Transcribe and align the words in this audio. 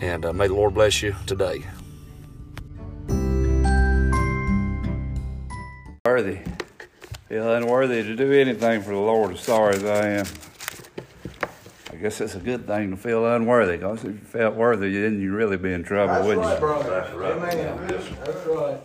And 0.00 0.24
uh, 0.24 0.32
may 0.32 0.48
the 0.48 0.54
Lord 0.54 0.74
bless 0.74 1.02
you 1.02 1.14
today. 1.26 1.64
Worthy. 6.04 6.38
Feel 7.28 7.52
unworthy 7.54 8.02
to 8.02 8.16
do 8.16 8.32
anything 8.32 8.82
for 8.82 8.90
the 8.90 8.96
Lord 8.98 9.32
as 9.34 9.40
sorry 9.40 9.76
as 9.76 9.84
I 9.84 10.06
am. 10.08 10.26
I 11.92 11.96
guess 11.96 12.20
it's 12.20 12.34
a 12.34 12.40
good 12.40 12.66
thing 12.66 12.90
to 12.90 12.96
feel 12.96 13.26
unworthy 13.26 13.76
because 13.76 14.02
if 14.04 14.12
you 14.12 14.18
felt 14.18 14.54
worthy, 14.54 14.90
then 15.00 15.20
you'd 15.20 15.32
really 15.34 15.58
be 15.58 15.72
in 15.72 15.84
trouble, 15.84 16.14
That's 16.14 16.26
wouldn't 16.26 16.46
right, 16.46 16.54
you? 16.54 16.60
brother. 16.60 16.90
That's 16.90 17.12
right. 17.14 17.32
Amen. 17.54 17.86
That's 17.86 18.46
right. 18.46 18.80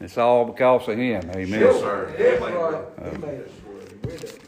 It's 0.00 0.16
all 0.16 0.46
because 0.46 0.88
of 0.88 0.96
Him. 0.96 1.30
Amen. 1.30 1.60
Yes, 1.60 1.78
sir. 1.80 2.14
That's 2.18 2.42
Amen. 2.42 2.54
right. 2.54 3.12
He 3.12 3.18
made 3.18 3.40
us 3.42 3.50
worthy. 3.68 3.94
We 4.04 4.16
did. 4.16 4.40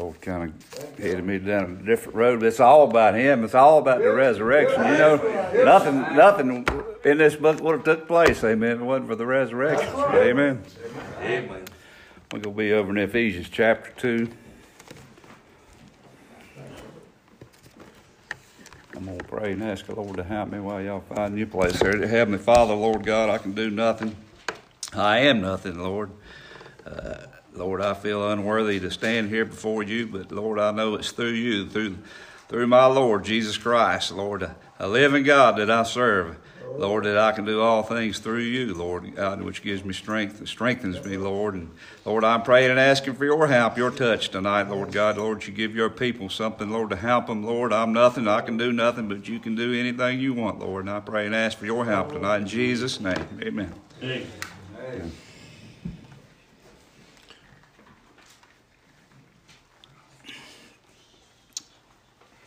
Lord 0.00 0.20
kind 0.22 0.54
of 0.72 0.98
headed 0.98 1.24
me 1.24 1.38
down 1.38 1.78
a 1.82 1.86
different 1.86 2.16
road. 2.16 2.40
But 2.40 2.46
It's 2.46 2.60
all 2.60 2.84
about 2.84 3.14
Him. 3.14 3.44
It's 3.44 3.54
all 3.54 3.78
about 3.78 3.98
the 3.98 4.12
resurrection. 4.12 4.80
You 4.80 4.98
know, 4.98 5.62
nothing, 5.64 6.00
nothing 6.16 6.66
in 7.04 7.18
this 7.18 7.36
book 7.36 7.60
would 7.60 7.76
have 7.76 7.84
took 7.84 8.08
place. 8.08 8.42
Amen. 8.42 8.80
It 8.80 8.84
wasn't 8.84 9.08
for 9.08 9.14
the 9.14 9.26
resurrection. 9.26 9.92
Amen. 9.94 10.62
Amen. 11.20 11.64
We're 12.32 12.38
gonna 12.38 12.56
be 12.56 12.72
over 12.72 12.90
in 12.90 12.98
Ephesians 12.98 13.48
chapter 13.50 13.92
two. 13.96 14.30
I'm 18.96 19.04
gonna 19.04 19.18
pray 19.24 19.52
and 19.52 19.62
ask 19.62 19.86
the 19.86 19.94
Lord 19.94 20.16
to 20.16 20.24
help 20.24 20.50
me 20.50 20.60
while 20.60 20.80
y'all 20.80 21.00
find 21.00 21.36
your 21.36 21.46
place 21.46 21.78
there. 21.78 22.06
Heavenly 22.06 22.38
Father, 22.38 22.74
Lord 22.74 23.04
God, 23.04 23.28
I 23.28 23.38
can 23.38 23.52
do 23.52 23.70
nothing. 23.70 24.16
I 24.94 25.18
am 25.20 25.40
nothing, 25.40 25.78
Lord. 25.78 26.10
Uh, 26.86 27.26
Lord, 27.54 27.80
I 27.80 27.94
feel 27.94 28.30
unworthy 28.30 28.80
to 28.80 28.90
stand 28.90 29.28
here 29.28 29.44
before 29.44 29.82
you, 29.82 30.06
but 30.06 30.30
Lord, 30.32 30.58
I 30.58 30.70
know 30.70 30.94
it's 30.94 31.10
through 31.10 31.32
you, 31.32 31.68
through 31.68 31.98
through 32.48 32.66
my 32.66 32.84
Lord 32.86 33.24
Jesus 33.24 33.56
Christ, 33.56 34.10
Lord, 34.10 34.42
a, 34.42 34.56
a 34.80 34.88
living 34.88 35.22
God 35.22 35.56
that 35.58 35.70
I 35.70 35.84
serve. 35.84 36.36
Lord, 36.76 37.04
that 37.04 37.18
I 37.18 37.32
can 37.32 37.44
do 37.44 37.60
all 37.60 37.82
things 37.82 38.18
through 38.20 38.40
you, 38.40 38.74
Lord 38.74 39.14
God, 39.16 39.42
which 39.42 39.62
gives 39.62 39.84
me 39.84 39.92
strength 39.92 40.38
and 40.38 40.48
strengthens 40.48 41.04
me, 41.04 41.16
Lord. 41.16 41.54
And 41.54 41.70
Lord, 42.04 42.24
I'm 42.24 42.42
praying 42.42 42.70
and 42.70 42.78
asking 42.78 43.14
for 43.14 43.24
your 43.24 43.46
help, 43.46 43.76
your 43.76 43.90
touch 43.90 44.30
tonight, 44.30 44.68
Lord 44.68 44.92
God. 44.92 45.18
Lord, 45.18 45.46
you 45.46 45.52
give 45.52 45.74
your 45.74 45.90
people 45.90 46.28
something, 46.28 46.70
Lord, 46.70 46.90
to 46.90 46.96
help 46.96 47.26
them, 47.26 47.44
Lord. 47.44 47.72
I'm 47.72 47.92
nothing, 47.92 48.28
I 48.28 48.40
can 48.40 48.56
do 48.56 48.72
nothing, 48.72 49.08
but 49.08 49.28
you 49.28 49.40
can 49.40 49.54
do 49.54 49.74
anything 49.74 50.20
you 50.20 50.32
want, 50.32 50.60
Lord. 50.60 50.84
And 50.84 50.90
I 50.90 51.00
pray 51.00 51.26
and 51.26 51.34
ask 51.34 51.58
for 51.58 51.66
your 51.66 51.84
help 51.84 52.12
tonight 52.12 52.42
in 52.42 52.46
Jesus' 52.46 53.00
name. 53.00 53.26
Amen. 53.42 53.74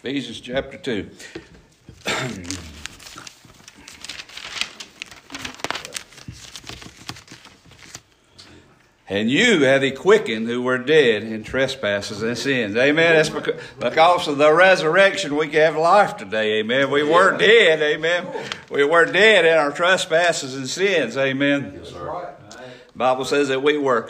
Ephesians 0.03 0.41
chapter 0.41 0.77
2. 0.77 1.09
And 9.09 9.29
you 9.29 9.63
have 9.65 9.83
he 9.83 9.91
quickened 9.91 10.47
who 10.47 10.63
were 10.63 10.79
dead 10.79 11.21
in 11.21 11.43
trespasses 11.43 12.23
and 12.23 12.35
sins. 12.35 12.75
Amen. 12.75 13.13
That's 13.13 13.29
because, 13.29 14.27
of 14.27 14.37
the 14.39 14.51
resurrection 14.51 15.35
we 15.35 15.49
can 15.49 15.59
have 15.59 15.75
life 15.75 16.17
today. 16.17 16.59
Amen. 16.59 16.89
We 16.89 17.03
were 17.03 17.37
dead. 17.37 17.81
Amen. 17.81 18.25
We 18.71 18.83
were 18.85 19.05
dead 19.05 19.45
in 19.45 19.55
our 19.55 19.71
trespasses 19.71 20.55
and 20.55 20.67
sins. 20.67 21.15
Amen. 21.15 21.79
Right. 21.95 22.33
Bible 22.95 23.25
says 23.25 23.49
that 23.49 23.61
we 23.61 23.77
were, 23.77 24.09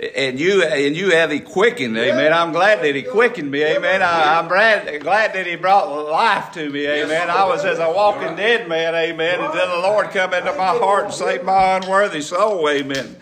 and 0.00 0.40
you 0.40 0.62
and 0.62 0.96
you 0.96 1.10
have 1.10 1.30
He 1.30 1.40
quickened, 1.40 1.96
Amen. 1.96 2.32
I'm 2.32 2.52
glad 2.52 2.82
that 2.82 2.94
He 2.94 3.02
quickened 3.02 3.50
me, 3.50 3.62
Amen. 3.62 4.02
I, 4.02 4.38
I'm 4.38 4.48
glad, 4.48 5.00
glad 5.02 5.34
that 5.34 5.46
He 5.46 5.56
brought 5.56 5.88
life 6.10 6.52
to 6.52 6.70
me, 6.70 6.86
Amen. 6.86 7.28
I 7.28 7.44
was 7.44 7.64
as 7.64 7.78
a 7.78 7.90
walking 7.90 8.36
dead 8.36 8.68
man, 8.68 8.94
Amen, 8.94 9.40
until 9.40 9.68
the 9.68 9.82
Lord 9.82 10.10
come 10.10 10.32
into 10.32 10.52
my 10.52 10.76
heart 10.78 11.06
and 11.06 11.14
saved 11.14 11.44
my 11.44 11.76
unworthy 11.76 12.22
soul, 12.22 12.68
Amen. 12.68 13.16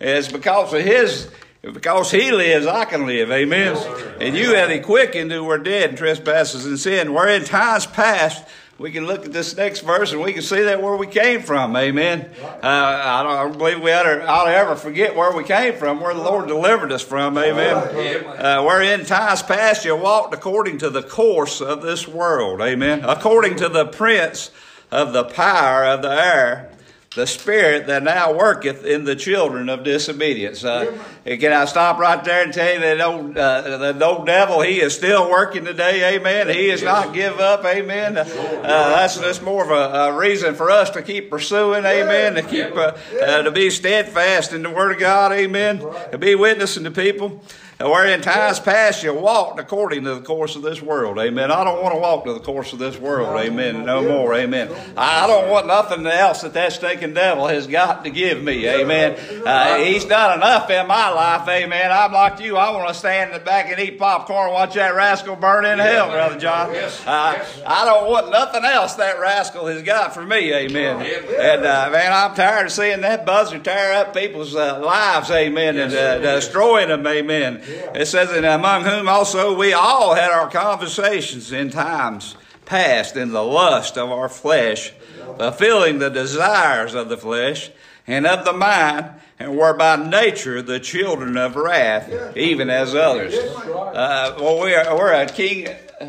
And 0.00 0.10
it's 0.10 0.30
because 0.30 0.72
of 0.72 0.82
His. 0.82 1.30
Because 1.62 2.12
he 2.12 2.30
lives, 2.30 2.64
I 2.64 2.84
can 2.84 3.06
live. 3.06 3.32
Amen. 3.32 3.76
And 4.20 4.36
you 4.36 4.54
have 4.54 4.70
he 4.70 4.78
quickened 4.78 5.32
who 5.32 5.42
were 5.42 5.58
dead 5.58 5.90
in 5.90 5.96
trespasses 5.96 6.64
and 6.64 6.78
sin. 6.78 7.12
Where 7.12 7.28
in 7.28 7.44
times 7.44 7.86
past, 7.86 8.46
we 8.78 8.90
can 8.90 9.06
look 9.06 9.24
at 9.24 9.32
this 9.32 9.56
next 9.56 9.80
verse 9.80 10.12
and 10.12 10.20
we 10.20 10.34
can 10.34 10.42
see 10.42 10.62
that 10.62 10.82
where 10.82 10.96
we 10.96 11.06
came 11.06 11.42
from. 11.42 11.74
Amen. 11.76 12.28
Uh, 12.42 12.58
I, 12.62 13.22
don't, 13.22 13.32
I 13.32 13.42
don't 13.44 13.58
believe 13.58 13.80
we 13.80 13.90
ought 13.90 14.02
to, 14.02 14.26
ought 14.26 14.44
to 14.44 14.50
ever 14.50 14.76
forget 14.76 15.16
where 15.16 15.34
we 15.34 15.44
came 15.44 15.74
from, 15.74 16.00
where 16.00 16.12
the 16.12 16.22
Lord 16.22 16.46
delivered 16.46 16.92
us 16.92 17.02
from. 17.02 17.38
Amen. 17.38 17.74
Uh, 17.74 18.62
where 18.62 18.82
in 18.82 19.06
times 19.06 19.42
past 19.42 19.86
you 19.86 19.96
walked 19.96 20.34
according 20.34 20.78
to 20.78 20.90
the 20.90 21.02
course 21.02 21.62
of 21.62 21.80
this 21.80 22.06
world. 22.06 22.60
Amen. 22.60 23.02
According 23.02 23.56
to 23.56 23.70
the 23.70 23.86
prince 23.86 24.50
of 24.90 25.14
the 25.14 25.24
power 25.24 25.86
of 25.86 26.02
the 26.02 26.10
air 26.10 26.75
the 27.16 27.26
spirit 27.26 27.86
that 27.86 28.02
now 28.02 28.30
worketh 28.34 28.84
in 28.84 29.04
the 29.04 29.16
children 29.16 29.70
of 29.70 29.82
disobedience. 29.82 30.62
Uh, 30.62 30.96
can 31.24 31.50
I 31.50 31.64
stop 31.64 31.98
right 31.98 32.22
there 32.22 32.44
and 32.44 32.52
tell 32.52 32.74
you 32.74 32.80
that 32.80 33.00
old, 33.00 33.38
uh, 33.38 33.92
the 33.92 34.06
old 34.06 34.26
devil, 34.26 34.60
he 34.60 34.82
is 34.82 34.94
still 34.94 35.30
working 35.30 35.64
today, 35.64 36.14
amen. 36.14 36.50
He 36.50 36.68
is 36.68 36.82
not 36.82 37.14
give 37.14 37.40
up, 37.40 37.64
amen. 37.64 38.18
Uh, 38.18 38.26
that's 38.26 39.18
just 39.18 39.42
more 39.42 39.64
of 39.64 39.70
a, 39.70 39.98
a, 39.98 40.18
reason 40.18 40.54
for 40.54 40.70
us 40.70 40.90
to 40.90 41.00
keep 41.00 41.30
pursuing, 41.30 41.86
amen, 41.86 42.34
to 42.34 42.42
keep, 42.42 42.76
uh, 42.76 42.92
uh, 43.22 43.42
to 43.42 43.50
be 43.50 43.70
steadfast 43.70 44.52
in 44.52 44.62
the 44.62 44.70
Word 44.70 44.92
of 44.92 44.98
God, 44.98 45.32
amen, 45.32 45.78
to 46.12 46.18
be 46.18 46.34
witnessing 46.34 46.84
to 46.84 46.90
people. 46.90 47.42
Where 47.78 48.06
in 48.06 48.22
times 48.22 48.58
past 48.58 49.02
you 49.02 49.12
walked 49.12 49.60
according 49.60 50.04
to 50.04 50.14
the 50.14 50.22
course 50.22 50.56
of 50.56 50.62
this 50.62 50.80
world. 50.80 51.18
Amen. 51.18 51.50
I 51.50 51.62
don't 51.62 51.82
want 51.82 51.94
to 51.94 52.00
walk 52.00 52.24
to 52.24 52.32
the 52.32 52.40
course 52.40 52.72
of 52.72 52.78
this 52.78 52.98
world. 52.98 53.38
Amen. 53.38 53.84
No 53.84 54.00
more. 54.02 54.34
Amen. 54.34 54.74
I 54.96 55.26
don't 55.26 55.50
want 55.50 55.66
nothing 55.66 56.06
else 56.06 56.40
that 56.40 56.54
that 56.54 56.72
stinking 56.72 57.12
devil 57.12 57.46
has 57.48 57.66
got 57.66 58.04
to 58.04 58.10
give 58.10 58.42
me. 58.42 58.66
Amen. 58.66 59.18
Uh, 59.44 59.76
he's 59.76 60.06
done 60.06 60.38
enough 60.38 60.70
in 60.70 60.86
my 60.86 61.10
life. 61.10 61.46
Amen. 61.46 61.92
I'm 61.92 62.12
like 62.12 62.40
you. 62.40 62.56
I 62.56 62.70
want 62.70 62.88
to 62.88 62.94
stand 62.94 63.32
in 63.32 63.38
the 63.38 63.44
back 63.44 63.70
and 63.70 63.78
eat 63.78 63.98
popcorn 63.98 64.46
and 64.46 64.54
watch 64.54 64.72
that 64.74 64.94
rascal 64.94 65.36
burn 65.36 65.66
in 65.66 65.78
hell, 65.78 66.08
Brother 66.08 66.38
John. 66.38 66.74
Uh, 66.74 67.44
I 67.66 67.84
don't 67.84 68.10
want 68.10 68.30
nothing 68.30 68.64
else 68.64 68.94
that 68.94 69.20
rascal 69.20 69.66
has 69.66 69.82
got 69.82 70.14
for 70.14 70.24
me. 70.24 70.54
Amen. 70.54 71.02
And 71.02 71.66
uh, 71.66 71.90
man, 71.92 72.10
I'm 72.10 72.34
tired 72.34 72.66
of 72.66 72.72
seeing 72.72 73.02
that 73.02 73.26
buzzer 73.26 73.58
tear 73.58 73.92
up 73.92 74.14
people's 74.14 74.56
uh, 74.56 74.80
lives. 74.82 75.30
Amen. 75.30 75.76
And 75.76 75.92
uh, 75.92 76.18
destroying 76.20 76.88
them. 76.88 77.06
Amen. 77.06 77.64
It 77.68 78.06
says, 78.06 78.30
and 78.30 78.46
among 78.46 78.84
whom 78.84 79.08
also 79.08 79.54
we 79.56 79.72
all 79.72 80.14
had 80.14 80.30
our 80.30 80.50
conversations 80.50 81.52
in 81.52 81.70
times 81.70 82.36
past 82.64 83.16
in 83.16 83.32
the 83.32 83.44
lust 83.44 83.96
of 83.96 84.10
our 84.10 84.28
flesh, 84.28 84.92
fulfilling 85.38 85.98
the 85.98 86.10
desires 86.10 86.94
of 86.94 87.08
the 87.08 87.16
flesh 87.16 87.70
and 88.06 88.26
of 88.26 88.44
the 88.44 88.52
mind, 88.52 89.10
and 89.38 89.56
were 89.56 89.74
by 89.74 89.96
nature 89.96 90.62
the 90.62 90.80
children 90.80 91.36
of 91.36 91.56
wrath, 91.56 92.36
even 92.36 92.70
as 92.70 92.94
others. 92.94 93.34
Uh, 93.34 94.36
well, 94.40 94.62
we 94.62 94.74
are, 94.74 94.96
we're 94.96 95.12
a 95.12 95.26
king. 95.26 95.68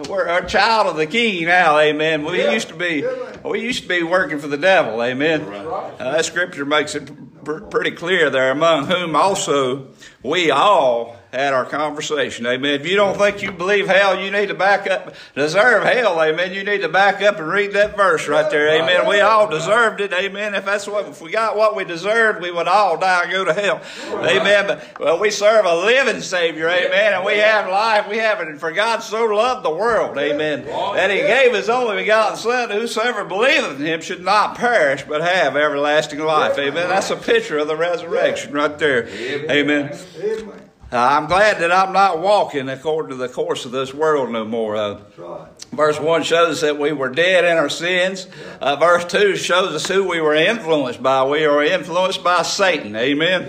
We're 0.10 0.28
a 0.28 0.46
child 0.48 0.88
of 0.88 0.98
the 0.98 1.08
king 1.08 1.46
now, 1.46 1.78
amen. 1.80 2.26
We 2.26 2.44
used 2.52 2.68
to 2.70 2.76
be, 2.76 3.06
we 3.44 3.62
used 3.62 3.84
to 3.84 3.90
be 3.90 4.04
working 4.04 4.38
for 4.40 4.48
the 4.48 4.58
devil, 4.58 5.02
amen. 5.02 5.42
Uh, 5.44 6.12
that 6.12 6.26
scripture 6.26 6.66
makes 6.66 6.94
it 6.94 7.10
pr- 7.44 7.60
pretty 7.62 7.92
clear 7.92 8.30
there. 8.30 8.52
Among 8.52 8.86
whom 8.88 9.16
also 9.16 9.88
we 10.24 10.52
all 10.52 11.17
had 11.32 11.54
our 11.54 11.66
conversation. 11.66 12.46
Amen. 12.46 12.80
If 12.80 12.88
you 12.88 12.96
don't 12.96 13.18
think 13.18 13.42
you 13.42 13.52
believe 13.52 13.88
hell, 13.88 14.20
you 14.20 14.32
need 14.32 14.48
to 14.48 14.56
back 14.56 14.90
up, 14.90 15.14
deserve 15.36 15.84
hell. 15.84 16.22
Amen. 16.22 16.54
You 16.54 16.64
need 16.64 16.82
to 16.82 16.90
back 16.90 17.22
up 17.22 17.38
and 17.38 17.48
read 17.48 17.74
that 17.74 17.98
verse 17.98 18.28
right 18.28 18.50
there. 18.50 18.82
Amen. 18.82 19.08
We 19.08 19.20
all 19.20 19.50
deserved 19.50 20.00
it. 20.00 20.14
Amen. 20.14 20.56
If 20.56 20.66
that's 20.66 20.88
what, 20.88 21.08
if 21.08 21.22
we 21.22 21.32
got 21.32 21.58
what 21.58 21.76
we 21.76 21.84
deserved, 21.84 22.42
we 22.42 22.52
would 22.52 22.68
all 22.68 22.98
die 22.98 23.24
and 23.24 23.32
go 23.32 23.46
to 23.46 23.54
hell. 23.54 23.82
Amen. 24.26 24.68
But 24.68 25.00
well, 25.00 25.20
we 25.20 25.30
serve 25.30 25.66
a 25.66 25.76
living 25.76 26.22
Savior. 26.22 26.70
Amen. 26.70 27.14
And 27.14 27.26
we 27.26 27.38
have 27.38 27.70
life. 27.70 28.08
We 28.08 28.18
have 28.18 28.40
it. 28.40 28.48
And 28.48 28.60
for 28.60 28.72
God 28.72 29.00
so 29.00 29.26
loved 29.26 29.66
the 29.66 29.72
world. 29.72 30.18
Amen. 30.18 30.66
That 30.66 31.12
He 31.12 31.18
gave 31.18 31.54
His 31.54 31.70
only 31.70 31.98
begotten 31.98 32.38
Son. 32.38 32.72
Whosoever 32.72 33.26
believeth 33.26 33.80
in 33.80 33.86
Him 33.86 34.02
should 34.02 34.24
not 34.24 34.58
perish, 34.58 35.04
but 35.04 35.22
have 35.22 35.58
everlasting 35.58 36.20
life. 36.20 36.58
Amen. 36.58 36.88
That's 36.88 37.10
a 37.10 37.18
picture 37.18 37.58
of 37.58 37.68
the 37.68 37.76
resurrection 37.76 38.54
right 38.54 38.78
there. 38.80 39.08
Amen. 39.08 39.92
Amen. 40.18 40.67
Uh, 40.90 40.98
I'm 40.98 41.28
glad 41.28 41.60
that 41.60 41.72
I'm 41.72 41.92
not 41.92 42.20
walking 42.20 42.70
according 42.70 43.10
to 43.10 43.16
the 43.18 43.28
course 43.28 43.66
of 43.66 43.72
this 43.72 43.94
world 43.94 44.32
no 44.32 44.46
more. 44.46 44.78
Uh, 44.78 45.02
right. 45.18 45.48
Verse 45.72 46.00
1 46.00 46.24
shows 46.24 46.56
us 46.56 46.62
that 46.62 46.80
we 46.80 46.94
were 46.94 47.10
dead 47.10 47.44
in 47.44 47.58
our 47.58 47.68
sins. 47.68 48.26
Uh, 48.62 48.78
verse 48.78 49.04
2 49.04 49.36
shows 49.36 49.76
us 49.76 49.86
who 49.86 50.08
we 50.08 50.22
were 50.22 50.34
influenced 50.34 51.04
by. 51.04 51.26
We 51.26 51.44
are 51.44 51.62
influenced 51.62 52.24
by 52.24 52.44
Satan. 52.44 52.96
Amen. 52.96 53.44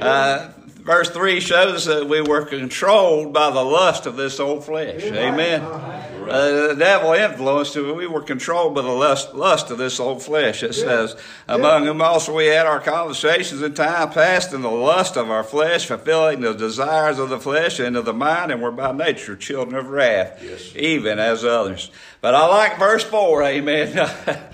Uh, 0.00 0.52
verse 0.88 1.10
3 1.10 1.38
shows 1.38 1.74
us 1.74 1.84
that 1.84 2.08
we 2.08 2.22
were 2.22 2.46
controlled 2.46 3.30
by 3.30 3.50
the 3.50 3.62
lust 3.62 4.06
of 4.06 4.16
this 4.16 4.40
old 4.40 4.64
flesh. 4.64 5.02
Amen. 5.04 5.60
Uh, 5.60 6.68
the 6.68 6.76
devil 6.78 7.12
influenced 7.12 7.76
us. 7.76 7.94
We 7.94 8.06
were 8.06 8.22
controlled 8.22 8.74
by 8.74 8.80
the 8.80 8.88
lust, 8.88 9.34
lust 9.34 9.70
of 9.70 9.76
this 9.76 10.00
old 10.00 10.22
flesh. 10.22 10.62
It 10.62 10.74
says, 10.74 11.14
Among 11.46 11.84
them 11.84 12.00
also 12.00 12.34
we 12.34 12.46
had 12.46 12.64
our 12.64 12.80
conversations 12.80 13.60
in 13.60 13.74
time 13.74 14.10
past 14.10 14.54
in 14.54 14.62
the 14.62 14.70
lust 14.70 15.18
of 15.18 15.30
our 15.30 15.44
flesh, 15.44 15.84
fulfilling 15.84 16.40
the 16.40 16.54
desires 16.54 17.18
of 17.18 17.28
the 17.28 17.38
flesh 17.38 17.78
and 17.78 17.94
of 17.94 18.06
the 18.06 18.14
mind, 18.14 18.50
and 18.50 18.62
were 18.62 18.72
by 18.72 18.92
nature 18.92 19.36
children 19.36 19.78
of 19.78 19.90
wrath, 19.90 20.42
even 20.74 21.18
as 21.18 21.44
others. 21.44 21.90
But 22.22 22.34
I 22.34 22.46
like 22.46 22.78
verse 22.78 23.04
4, 23.04 23.42
amen. 23.42 24.10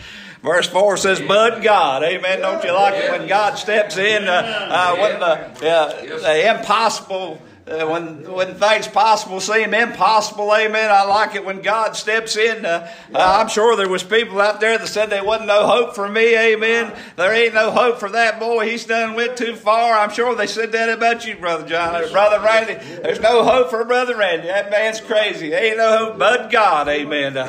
Verse 0.44 0.66
4 0.68 0.98
says, 0.98 1.22
But 1.22 1.62
God, 1.62 2.02
amen. 2.02 2.40
Don't 2.40 2.62
you 2.62 2.72
like 2.72 3.02
it 3.02 3.10
when 3.10 3.26
God 3.26 3.54
steps 3.54 3.96
in, 3.96 4.28
uh, 4.28 4.30
uh, 4.30 4.96
when 4.96 5.18
the, 5.18 5.66
uh, 5.66 6.18
the 6.20 6.58
impossible 6.58 7.40
uh, 7.66 7.86
when 7.86 8.30
when 8.30 8.54
things 8.56 8.86
possible 8.86 9.40
seem 9.40 9.72
impossible, 9.72 10.54
amen. 10.54 10.90
I 10.90 11.04
like 11.04 11.34
it 11.34 11.46
when 11.46 11.62
God 11.62 11.96
steps 11.96 12.36
in. 12.36 12.66
Uh, 12.66 12.90
uh, 13.14 13.38
I'm 13.40 13.48
sure 13.48 13.74
there 13.74 13.88
was 13.88 14.02
people 14.02 14.38
out 14.42 14.60
there 14.60 14.76
that 14.76 14.86
said 14.86 15.08
there 15.08 15.24
wasn't 15.24 15.48
no 15.48 15.66
hope 15.66 15.94
for 15.94 16.06
me, 16.06 16.36
amen. 16.36 16.92
There 17.16 17.32
ain't 17.32 17.54
no 17.54 17.70
hope 17.70 17.98
for 17.98 18.10
that 18.10 18.38
boy. 18.38 18.68
He's 18.68 18.84
done 18.84 19.14
went 19.14 19.38
too 19.38 19.56
far. 19.56 19.94
I'm 19.94 20.10
sure 20.10 20.34
they 20.34 20.46
said 20.46 20.72
that 20.72 20.90
about 20.90 21.26
you, 21.26 21.36
brother 21.36 21.66
John, 21.66 22.02
or 22.02 22.10
brother 22.10 22.44
Randy. 22.44 22.74
There's 22.74 23.20
no 23.20 23.42
hope 23.42 23.70
for 23.70 23.82
brother 23.84 24.14
Randy. 24.14 24.48
That 24.48 24.70
man's 24.70 25.00
crazy. 25.00 25.48
There 25.48 25.64
ain't 25.64 25.78
no 25.78 25.96
hope 25.96 26.18
but 26.18 26.50
God, 26.50 26.88
amen. 26.88 27.38
Uh, 27.38 27.44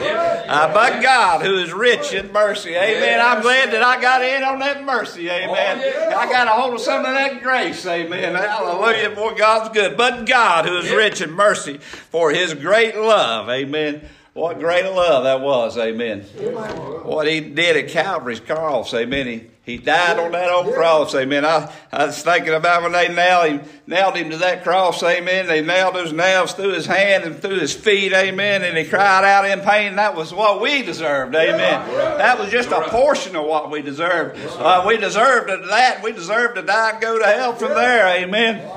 uh, 0.47 0.73
but 0.73 1.01
God, 1.01 1.45
who 1.45 1.57
is 1.57 1.73
rich 1.73 2.13
in 2.13 2.31
mercy, 2.31 2.69
amen. 2.69 3.19
I'm 3.19 3.41
glad 3.41 3.71
that 3.71 3.83
I 3.83 4.01
got 4.01 4.23
in 4.23 4.43
on 4.43 4.59
that 4.59 4.85
mercy, 4.85 5.29
amen. 5.29 5.79
I 6.15 6.31
got 6.31 6.47
a 6.47 6.51
hold 6.51 6.75
of 6.75 6.79
some 6.79 6.99
of 6.99 7.13
that 7.13 7.43
grace, 7.43 7.85
amen. 7.85 8.35
Hallelujah, 8.35 9.09
boy, 9.09 9.35
God's 9.35 9.73
good. 9.73 9.97
But 9.97 10.04
God, 10.25 10.65
who 10.65 10.77
is 10.77 10.91
rich 10.91 11.21
in 11.21 11.31
mercy, 11.31 11.77
for 11.77 12.31
His 12.31 12.53
great 12.53 12.95
love, 12.95 13.49
amen. 13.49 14.07
What 14.33 14.59
great 14.59 14.83
love 14.83 15.23
that 15.23 15.39
was, 15.39 15.77
amen. 15.77 16.21
What 17.03 17.27
He 17.27 17.39
did 17.39 17.77
at 17.77 17.89
Calvary's 17.89 18.41
cross, 18.41 18.93
amen. 18.93 19.27
He, 19.27 19.47
he 19.65 19.77
died 19.77 20.19
on 20.19 20.31
that 20.33 20.51
old 20.51 20.75
cross, 20.75 21.15
amen. 21.15 21.43
I, 21.43 21.73
I 21.91 22.05
was 22.05 22.21
thinking 22.21 22.53
about 22.53 22.83
when 22.83 22.91
they 22.91 23.07
nailed 23.07 23.45
him, 23.45 23.61
nailed 23.87 24.15
him 24.15 24.29
to 24.29 24.37
that 24.37 24.63
cross, 24.63 25.01
amen. 25.01 25.47
They 25.47 25.61
nailed 25.61 25.95
those 25.95 26.13
nails 26.13 26.53
through 26.53 26.73
his 26.73 26.85
hand 26.85 27.23
and 27.23 27.41
through 27.41 27.59
his 27.59 27.73
feet, 27.73 28.13
amen. 28.13 28.63
And 28.63 28.77
he 28.77 28.85
cried 28.85 29.23
out 29.23 29.49
in 29.49 29.61
pain. 29.61 29.95
That 29.95 30.15
was 30.15 30.31
what 30.31 30.61
we 30.61 30.83
deserved, 30.83 31.33
amen. 31.33 31.87
That 32.19 32.37
was 32.37 32.51
just 32.51 32.69
a 32.69 32.81
portion 32.89 33.35
of 33.35 33.45
what 33.45 33.71
we 33.71 33.81
deserved. 33.81 34.37
Uh, 34.59 34.83
we 34.85 34.97
deserved 34.97 35.49
that. 35.49 36.03
We 36.03 36.11
deserved 36.11 36.55
to 36.57 36.61
die 36.61 36.91
and 36.91 37.01
go 37.01 37.17
to 37.17 37.25
hell 37.25 37.55
from 37.55 37.69
there, 37.69 38.23
amen. 38.23 38.69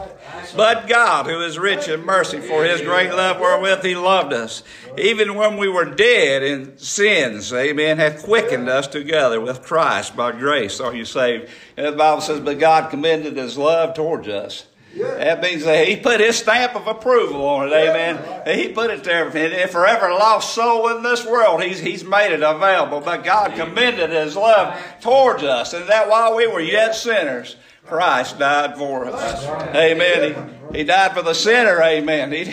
But 0.56 0.88
God, 0.88 1.26
who 1.26 1.40
is 1.40 1.58
rich 1.58 1.88
in 1.88 2.04
mercy 2.04 2.40
for 2.40 2.64
his 2.64 2.80
great 2.80 3.10
love 3.10 3.38
wherewith 3.38 3.82
he 3.82 3.94
loved 3.96 4.32
us, 4.32 4.62
even 4.96 5.34
when 5.34 5.56
we 5.56 5.68
were 5.68 5.84
dead 5.84 6.42
in 6.42 6.78
sins, 6.78 7.52
amen, 7.52 7.98
hath 7.98 8.22
quickened 8.22 8.68
us 8.68 8.86
together 8.86 9.40
with 9.40 9.62
Christ 9.62 10.16
by 10.16 10.32
grace 10.32 10.80
are 10.80 10.94
you 10.94 11.04
saved. 11.04 11.48
And 11.76 11.86
the 11.86 11.92
Bible 11.92 12.20
says, 12.20 12.40
But 12.40 12.58
God 12.58 12.90
commended 12.90 13.36
his 13.36 13.58
love 13.58 13.94
towards 13.94 14.28
us. 14.28 14.66
That 14.96 15.42
means 15.42 15.64
that 15.64 15.86
he 15.86 15.96
put 15.96 16.20
his 16.20 16.36
stamp 16.36 16.74
of 16.74 16.86
approval 16.86 17.46
on 17.46 17.68
it, 17.68 17.72
amen. 17.72 18.58
He 18.58 18.68
put 18.68 18.90
it 18.90 19.04
there. 19.04 19.28
And 19.28 19.70
for 19.70 19.86
every 19.86 20.10
lost 20.10 20.54
soul 20.54 20.88
in 20.96 21.02
this 21.02 21.26
world, 21.26 21.62
he's, 21.62 21.78
he's 21.78 22.04
made 22.04 22.32
it 22.32 22.42
available. 22.42 23.00
But 23.00 23.22
God 23.22 23.54
commended 23.54 24.10
his 24.10 24.34
love 24.34 24.80
towards 25.00 25.42
us. 25.42 25.72
And 25.74 25.86
that 25.88 26.08
while 26.08 26.34
we 26.34 26.46
were 26.46 26.60
yet 26.60 26.94
sinners, 26.94 27.56
Christ 27.88 28.38
died 28.38 28.76
for 28.76 29.06
us. 29.06 29.44
Amen. 29.74 30.52
He, 30.72 30.78
he 30.78 30.84
died 30.84 31.12
for 31.12 31.22
the 31.22 31.34
sinner. 31.34 31.82
Amen. 31.82 32.30
He, 32.32 32.44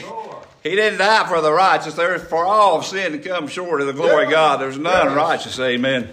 he 0.63 0.75
didn't 0.75 0.99
die 0.99 1.27
for 1.27 1.41
the 1.41 1.51
righteous. 1.51 1.93
There's 1.93 2.23
for 2.23 2.45
all 2.45 2.81
sin 2.81 3.11
to 3.11 3.19
come 3.19 3.47
short 3.47 3.81
of 3.81 3.87
the 3.87 3.93
glory 3.93 4.25
of 4.25 4.31
God. 4.31 4.59
There's 4.59 4.77
none 4.77 5.13
righteous. 5.13 5.59
Amen. 5.59 6.09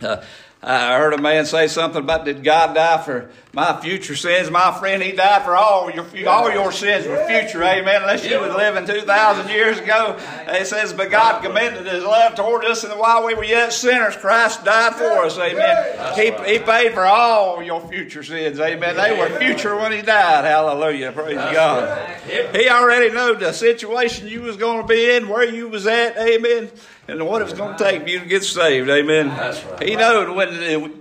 Uh, 0.00 0.22
I 0.60 0.98
heard 0.98 1.12
a 1.12 1.18
man 1.18 1.46
say 1.46 1.68
something 1.68 2.02
about 2.02 2.24
did 2.24 2.42
God 2.42 2.74
die 2.74 3.00
for 3.02 3.30
my 3.52 3.80
future 3.80 4.16
sins? 4.16 4.50
My 4.50 4.76
friend, 4.76 5.00
He 5.00 5.12
died 5.12 5.44
for 5.44 5.54
all 5.54 5.88
your 5.88 6.04
all 6.28 6.50
your 6.50 6.72
sins 6.72 7.06
were 7.06 7.24
future. 7.28 7.62
Amen. 7.62 8.02
Unless 8.02 8.26
you 8.26 8.40
were 8.40 8.48
living 8.48 8.84
two 8.84 9.02
thousand 9.02 9.50
years 9.50 9.78
ago, 9.78 10.18
it 10.48 10.66
says, 10.66 10.92
but 10.92 11.12
God 11.12 11.42
commended 11.42 11.86
His 11.86 12.02
love 12.02 12.34
toward 12.34 12.64
us, 12.64 12.82
and 12.82 12.98
while 12.98 13.24
we 13.24 13.34
were 13.34 13.44
yet 13.44 13.72
sinners, 13.72 14.16
Christ 14.16 14.64
died 14.64 14.96
for 14.96 15.24
us. 15.24 15.38
Amen. 15.38 16.16
He, 16.16 16.52
he 16.52 16.58
paid 16.58 16.92
for 16.92 17.06
all 17.06 17.62
your 17.62 17.86
future 17.88 18.24
sins. 18.24 18.58
Amen. 18.58 18.96
They 18.96 19.16
were 19.16 19.38
future 19.38 19.76
when 19.76 19.92
He 19.92 20.02
died. 20.02 20.44
Hallelujah. 20.44 21.12
Praise 21.12 21.36
God. 21.36 22.20
He 22.26 22.68
already 22.68 23.10
knew 23.10 23.36
the 23.36 23.52
situation 23.52 24.26
you 24.26 24.40
was 24.40 24.56
going 24.56 24.82
to 24.82 24.88
be 24.88 25.12
in, 25.12 25.28
where 25.28 25.48
you 25.48 25.68
was 25.68 25.86
at. 25.86 26.18
Amen 26.18 26.68
and 27.08 27.26
what 27.26 27.40
it's 27.40 27.54
going 27.54 27.74
to 27.74 27.82
take 27.82 28.02
for 28.02 28.08
you 28.08 28.20
to 28.20 28.26
get 28.26 28.44
saved. 28.44 28.88
Amen. 28.90 29.28
That's 29.28 29.64
right. 29.64 29.82
He 29.82 29.96
knows 29.96 30.36
when 30.36 30.50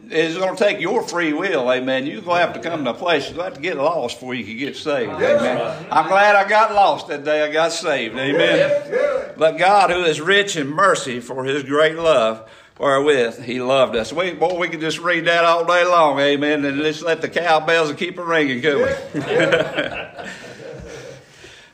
it's 0.10 0.38
going 0.38 0.56
to 0.56 0.64
take 0.64 0.80
your 0.80 1.04
free 1.04 1.34
will. 1.34 1.70
Amen. 1.70 2.06
You're 2.06 2.22
going 2.22 2.40
to 2.40 2.46
have 2.46 2.54
to 2.54 2.62
come 2.62 2.86
to 2.86 2.92
a 2.92 2.94
place 2.94 3.28
you're 3.28 3.36
going 3.36 3.52
to 3.52 3.56
have 3.56 3.62
to 3.62 3.62
get 3.62 3.76
lost 3.76 4.16
before 4.16 4.34
you 4.34 4.46
can 4.46 4.58
get 4.58 4.78
saved. 4.78 5.12
Amen. 5.12 5.88
I'm 5.92 6.08
glad 6.08 6.38
I 6.38 6.48
got 6.48 6.74
lost 6.74 7.10
that 7.10 7.26
day 7.26 7.44
I 7.44 7.52
got 7.52 7.74
saved. 7.74 8.18
Amen. 8.18 9.34
But 9.38 9.58
God, 9.58 9.90
who 9.90 10.04
is 10.04 10.22
rich 10.22 10.56
in 10.56 10.68
mercy 10.68 11.20
for 11.20 11.44
his 11.44 11.64
great 11.64 11.98
love, 11.98 12.50
wherewith 12.80 13.44
he 13.44 13.60
loved 13.62 13.98
us. 13.98 14.14
We, 14.14 14.32
boy, 14.32 14.58
we 14.58 14.70
could 14.70 14.80
just 14.80 15.00
read 15.00 15.26
that 15.26 15.44
all 15.44 15.66
day 15.66 15.84
long. 15.84 16.20
Amen. 16.20 16.64
And 16.64 16.82
just 16.82 17.04
let 17.04 17.22
the 17.22 17.28
cowbells 17.28 17.94
keep 17.96 18.18
a 18.18 18.24
ringing, 18.24 18.62
could 18.62 18.78
we? 18.78 19.22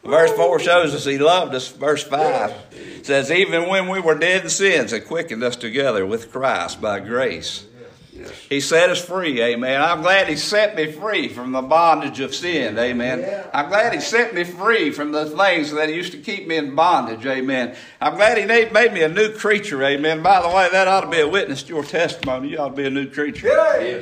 Verse 0.04 0.32
4 0.32 0.60
shows 0.60 0.94
us 0.94 1.06
he 1.06 1.18
loved 1.18 1.56
us. 1.56 1.70
Verse 1.70 2.04
5 2.04 2.54
says, 3.04 3.32
Even 3.32 3.70
when 3.70 3.88
we 3.88 4.02
were 4.02 4.16
dead 4.16 4.44
in 4.44 4.50
sins, 4.50 4.92
he 4.92 5.00
quickened 5.00 5.44
us 5.44 5.56
together 5.56 6.06
with 6.06 6.32
Christ 6.32 6.82
by 6.82 7.00
grace. 7.00 7.66
He 8.50 8.60
set 8.60 8.90
us 8.90 9.04
free, 9.04 9.42
amen. 9.42 9.82
I'm 9.82 10.02
glad 10.02 10.28
He 10.28 10.36
set 10.36 10.76
me 10.76 10.92
free 10.92 11.30
from 11.30 11.52
the 11.52 11.62
bondage 11.62 12.20
of 12.20 12.36
sin, 12.36 12.78
amen. 12.78 13.46
I'm 13.54 13.70
glad 13.70 13.94
He 13.94 14.00
set 14.00 14.36
me 14.36 14.44
free 14.44 14.92
from 14.92 15.12
the 15.12 15.26
things 15.26 15.72
that 15.72 15.92
used 15.92 16.12
to 16.12 16.20
keep 16.20 16.48
me 16.48 16.58
in 16.58 16.76
bondage, 16.76 17.26
amen. 17.26 17.76
I'm 18.00 18.16
glad 18.16 18.38
He 18.38 18.46
made 18.46 18.72
made 18.72 18.94
me 18.94 19.02
a 19.02 19.10
new 19.10 19.34
creature, 19.34 19.84
amen. 19.84 20.22
By 20.22 20.42
the 20.42 20.50
way, 20.50 20.70
that 20.72 20.88
ought 20.88 21.02
to 21.02 21.10
be 21.10 21.22
a 21.22 21.28
witness 21.28 21.64
to 21.64 21.74
your 21.74 21.84
testimony. 21.84 22.50
You 22.50 22.60
ought 22.60 22.70
to 22.70 22.76
be 22.76 22.86
a 22.86 22.92
new 22.92 23.10
creature 23.10 23.50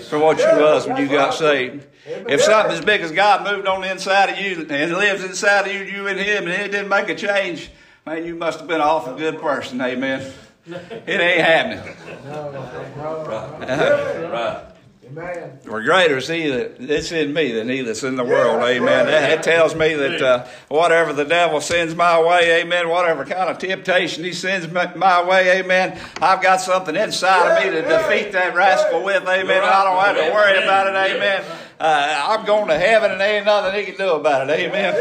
for 0.09 0.19
what 0.19 0.39
you 0.39 0.45
was 0.45 0.87
when 0.87 0.97
you 0.97 1.07
got 1.07 1.33
saved. 1.33 1.87
If 2.05 2.41
something 2.41 2.73
as 2.73 2.83
big 2.83 3.01
as 3.01 3.11
God 3.11 3.43
moved 3.43 3.67
on 3.67 3.81
the 3.81 3.91
inside 3.91 4.29
of 4.29 4.39
you 4.39 4.67
and 4.69 4.93
lives 4.93 5.23
inside 5.23 5.67
of 5.67 5.73
you, 5.73 5.83
you 5.83 6.07
and 6.07 6.19
Him, 6.19 6.47
and 6.47 6.61
it 6.61 6.71
didn't 6.71 6.89
make 6.89 7.09
a 7.09 7.15
change, 7.15 7.69
man, 8.05 8.25
you 8.25 8.35
must 8.35 8.59
have 8.59 8.67
been 8.67 8.81
an 8.81 8.87
awful 8.87 9.15
good 9.15 9.39
person, 9.39 9.79
amen. 9.79 10.33
It 10.71 11.19
ain't 11.19 11.41
happening. 11.41 11.95
No, 12.25 12.51
no, 12.51 14.31
Right. 14.31 14.71
Amen. 15.11 15.59
For 15.63 15.81
greater 15.81 16.17
is 16.17 16.27
he 16.29 16.49
that's 16.49 17.11
in 17.11 17.33
me 17.33 17.51
than 17.51 17.67
he 17.67 17.81
that's 17.81 18.03
in 18.03 18.15
the 18.15 18.23
world. 18.23 18.63
Amen. 18.63 19.07
That, 19.07 19.21
that 19.29 19.43
tells 19.43 19.75
me 19.75 19.93
that 19.93 20.21
uh, 20.21 20.47
whatever 20.69 21.11
the 21.11 21.25
devil 21.25 21.59
sends 21.59 21.93
my 21.95 22.21
way, 22.21 22.61
amen, 22.61 22.87
whatever 22.87 23.25
kind 23.25 23.49
of 23.49 23.57
temptation 23.57 24.23
he 24.23 24.31
sends 24.31 24.71
my, 24.71 24.93
my 24.95 25.27
way, 25.27 25.59
amen, 25.59 25.99
I've 26.21 26.41
got 26.41 26.61
something 26.61 26.95
inside 26.95 27.51
of 27.51 27.63
me 27.63 27.71
to 27.71 27.81
defeat 27.81 28.31
that 28.31 28.55
rascal 28.55 29.03
with, 29.03 29.23
amen. 29.23 29.63
I 29.63 29.83
don't 29.83 29.99
have 30.01 30.15
to 30.15 30.33
worry 30.33 30.63
about 30.63 30.87
it, 30.87 30.95
amen. 31.15 31.43
Uh, 31.77 32.25
I'm 32.29 32.45
going 32.45 32.69
to 32.69 32.77
heaven 32.77 33.11
and 33.11 33.19
there 33.19 33.37
ain't 33.37 33.45
nothing 33.45 33.79
he 33.79 33.91
can 33.91 33.97
do 33.97 34.13
about 34.13 34.49
it, 34.49 34.59
amen. 34.59 34.95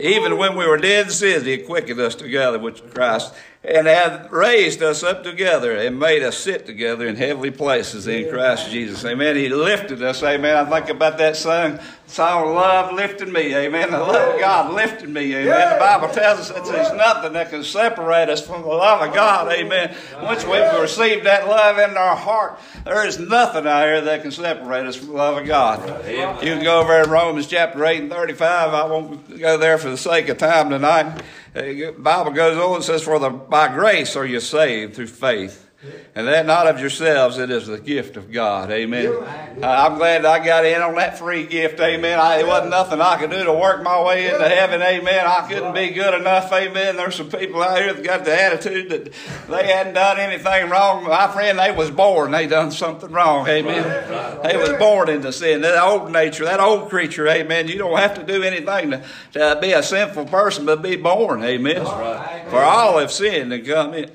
Even 0.00 0.36
when 0.36 0.54
we 0.54 0.66
were 0.66 0.76
dead 0.76 1.06
in 1.06 1.12
sins, 1.12 1.46
He 1.46 1.56
quickened 1.58 1.98
us 1.98 2.14
together 2.14 2.58
with 2.58 2.92
Christ 2.92 3.32
and 3.64 3.88
hath 3.88 4.30
raised 4.30 4.82
us 4.84 5.02
up 5.02 5.24
together 5.24 5.76
and 5.76 5.98
made 5.98 6.22
us 6.22 6.38
sit 6.38 6.64
together 6.64 7.08
in 7.08 7.16
heavenly 7.16 7.50
places 7.50 8.06
in 8.06 8.30
Christ 8.30 8.70
Jesus. 8.70 9.04
Amen. 9.04 9.34
He 9.34 9.48
lifted 9.48 10.00
us. 10.00 10.22
Amen. 10.22 10.56
I 10.56 10.64
think 10.70 10.88
about 10.90 11.18
that 11.18 11.34
song, 11.36 11.80
song 12.06 12.54
Love 12.54 12.94
Lifted 12.94 13.28
Me. 13.28 13.52
Amen. 13.56 13.90
The 13.90 13.98
love 13.98 14.34
of 14.34 14.40
God 14.40 14.72
lifted 14.72 15.08
me. 15.08 15.34
Amen. 15.34 15.74
The 15.74 15.80
Bible 15.80 16.08
tells 16.08 16.38
us 16.38 16.50
that 16.50 16.64
there's 16.66 16.92
nothing 16.92 17.32
that 17.32 17.50
can 17.50 17.64
separate 17.64 18.28
us 18.28 18.46
from 18.46 18.62
the 18.62 18.68
love 18.68 19.06
of 19.06 19.12
God. 19.12 19.50
Amen. 19.52 19.92
Once 20.22 20.44
we've 20.44 20.80
received 20.80 21.26
that 21.26 21.48
love 21.48 21.78
in 21.78 21.96
our 21.96 22.14
heart, 22.14 22.60
there 22.84 23.04
is 23.04 23.18
nothing 23.18 23.66
out 23.66 23.82
here 23.82 24.00
that 24.02 24.22
can 24.22 24.30
separate 24.30 24.86
us 24.86 24.94
from 24.94 25.08
the 25.08 25.14
love 25.14 25.36
of 25.36 25.46
God. 25.48 25.84
You 26.08 26.54
can 26.54 26.62
go 26.62 26.80
over 26.80 27.02
in 27.02 27.10
Romans 27.10 27.48
chapter 27.48 27.84
8 27.84 28.02
and 28.02 28.10
35. 28.10 28.72
I 28.72 28.86
won't 28.86 29.36
go 29.36 29.58
there 29.58 29.78
for 29.78 29.90
the 29.90 29.98
sake 29.98 30.28
of 30.28 30.38
time 30.38 30.70
tonight. 30.70 31.22
The 31.54 31.94
Bible 31.98 32.32
goes 32.32 32.56
on 32.56 32.76
and 32.76 32.84
says, 32.84 33.02
For 33.02 33.18
the, 33.18 33.30
by 33.30 33.68
grace 33.68 34.16
are 34.16 34.26
you 34.26 34.40
saved 34.40 34.94
through 34.94 35.08
faith. 35.08 35.67
And 36.16 36.26
that 36.26 36.44
not 36.44 36.66
of 36.66 36.80
yourselves, 36.80 37.38
it 37.38 37.50
is 37.50 37.68
the 37.68 37.78
gift 37.78 38.16
of 38.16 38.32
God. 38.32 38.68
Amen. 38.72 39.16
I'm 39.62 39.96
glad 39.96 40.24
I 40.24 40.44
got 40.44 40.64
in 40.64 40.82
on 40.82 40.96
that 40.96 41.20
free 41.20 41.46
gift. 41.46 41.78
Amen. 41.78 42.18
I, 42.18 42.40
it 42.40 42.46
wasn't 42.48 42.70
nothing 42.70 43.00
I 43.00 43.16
could 43.16 43.30
do 43.30 43.44
to 43.44 43.52
work 43.52 43.84
my 43.84 44.02
way 44.02 44.26
into 44.26 44.48
heaven. 44.48 44.82
Amen. 44.82 45.24
I 45.24 45.46
couldn't 45.46 45.74
be 45.74 45.90
good 45.90 46.20
enough. 46.20 46.52
Amen. 46.52 46.96
There's 46.96 47.14
some 47.14 47.30
people 47.30 47.62
out 47.62 47.78
here 47.78 47.94
that 47.94 48.02
got 48.02 48.24
the 48.24 48.34
attitude 48.34 48.90
that 48.90 49.12
they 49.48 49.66
hadn't 49.68 49.94
done 49.94 50.18
anything 50.18 50.68
wrong. 50.68 51.04
My 51.04 51.28
friend, 51.28 51.56
they 51.56 51.70
was 51.70 51.92
born. 51.92 52.32
They 52.32 52.48
done 52.48 52.72
something 52.72 53.12
wrong. 53.12 53.46
Amen. 53.46 54.42
They 54.42 54.56
was 54.56 54.72
born 54.80 55.08
into 55.08 55.32
sin. 55.32 55.60
That 55.60 55.80
old 55.80 56.10
nature, 56.10 56.44
that 56.44 56.58
old 56.58 56.90
creature. 56.90 57.28
Amen. 57.28 57.68
You 57.68 57.78
don't 57.78 57.96
have 57.96 58.14
to 58.14 58.24
do 58.24 58.42
anything 58.42 58.90
to, 58.90 59.04
to 59.34 59.58
be 59.60 59.70
a 59.70 59.84
sinful 59.84 60.26
person, 60.26 60.66
but 60.66 60.82
be 60.82 60.96
born. 60.96 61.44
Amen. 61.44 61.84
For 61.84 62.64
all 62.64 62.98
have 62.98 63.12
sinned 63.12 63.52
and 63.52 63.64
come 63.64 63.94
in 63.94 64.10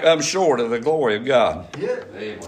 come 0.00 0.20
short 0.20 0.60
of 0.60 0.70
the 0.70 0.80
glory 0.80 1.16
of 1.16 1.24
God. 1.24 1.68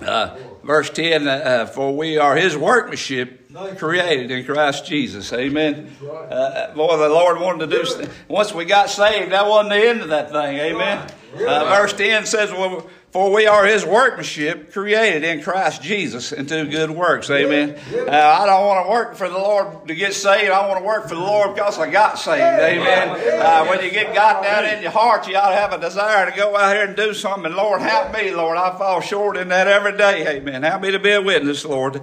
Uh, 0.02 0.37
verse 0.64 0.90
10 0.90 1.26
uh, 1.26 1.66
For 1.66 1.97
we 1.97 2.18
are 2.18 2.37
his 2.37 2.57
workmanship 2.57 3.50
created 3.76 4.30
in 4.30 4.45
Christ 4.45 4.87
Jesus. 4.87 5.33
Amen. 5.33 5.90
Uh, 6.02 6.75
boy, 6.75 6.97
the 6.97 7.09
Lord 7.09 7.40
wanted 7.40 7.71
to 7.71 7.85
do, 7.85 8.09
once 8.28 8.52
we 8.52 8.64
got 8.64 8.90
saved, 8.90 9.33
that 9.33 9.47
wasn't 9.47 9.71
the 9.71 9.88
end 9.88 10.00
of 10.02 10.09
that 10.09 10.30
thing. 10.30 10.57
Amen. 10.59 11.11
Uh, 11.35 11.64
verse 11.64 11.92
10 11.92 12.26
says, 12.26 12.50
well, 12.50 12.88
for 13.11 13.33
we 13.33 13.47
are 13.47 13.65
his 13.65 13.87
workmanship, 13.87 14.71
created 14.73 15.25
in 15.25 15.43
Christ 15.43 15.81
Jesus 15.81 16.31
into 16.31 16.67
good 16.67 16.91
works. 16.91 17.31
Amen. 17.31 17.79
Uh, 17.91 18.11
I 18.11 18.45
don't 18.45 18.67
want 18.67 18.85
to 18.85 18.91
work 18.91 19.17
for 19.17 19.31
the 19.31 19.38
Lord 19.38 19.88
to 19.88 19.95
get 19.95 20.12
saved. 20.12 20.50
I 20.50 20.69
want 20.69 20.81
to 20.81 20.85
work 20.85 21.09
for 21.09 21.15
the 21.15 21.21
Lord 21.21 21.55
because 21.55 21.79
I 21.79 21.91
got 21.91 22.19
saved. 22.19 22.43
Amen. 22.43 23.09
Uh, 23.41 23.65
when 23.67 23.83
you 23.83 23.91
get 23.91 24.15
God 24.15 24.43
down 24.43 24.67
in 24.67 24.83
your 24.83 24.91
heart, 24.91 25.27
you 25.27 25.37
ought 25.37 25.50
to 25.50 25.57
have 25.57 25.73
a 25.73 25.81
desire 25.81 26.31
to 26.31 26.37
go 26.37 26.55
out 26.55 26.77
here 26.77 26.85
and 26.85 26.95
do 26.95 27.15
something. 27.15 27.50
Lord, 27.50 27.81
help 27.81 28.12
me, 28.12 28.31
Lord. 28.31 28.59
I 28.59 28.77
fall 28.77 29.00
short 29.00 29.38
in 29.38 29.49
that 29.49 29.69
every 29.69 29.97
day. 29.97 30.37
Amen. 30.37 30.62
Help 30.62 30.83
me 30.83 30.91
to 30.91 30.99
be 30.99 31.12
a 31.12 31.23
witness, 31.23 31.65
Lord. 31.65 32.03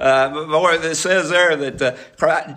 Uh, 0.00 0.46
Lord, 0.48 0.84
it 0.84 0.96
says 0.96 1.30
there 1.30 1.54
that 1.54 1.80
uh, 1.80 1.96
Christ, 2.18 2.56